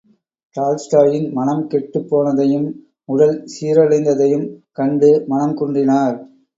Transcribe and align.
டால்ஸ்டாயின் 0.55 1.27
மனம் 1.33 1.67
கெட்டுப் 1.67 2.09
போனதையும் 2.09 2.67
உடல் 3.09 3.37
சீரழிந்ததையும் 3.53 4.47
கண்டு 4.71 5.11
மனம் 5.27 5.55
குன்றினார்! 5.55 6.17